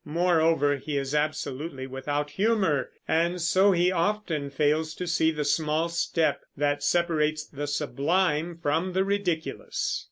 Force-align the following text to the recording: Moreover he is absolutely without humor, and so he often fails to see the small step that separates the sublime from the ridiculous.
Moreover 0.03 0.77
he 0.77 0.97
is 0.97 1.13
absolutely 1.13 1.85
without 1.85 2.31
humor, 2.31 2.89
and 3.07 3.39
so 3.39 3.71
he 3.71 3.91
often 3.91 4.49
fails 4.49 4.95
to 4.95 5.05
see 5.05 5.29
the 5.29 5.45
small 5.45 5.89
step 5.89 6.41
that 6.57 6.81
separates 6.81 7.45
the 7.45 7.67
sublime 7.67 8.57
from 8.57 8.93
the 8.93 9.03
ridiculous. 9.03 9.99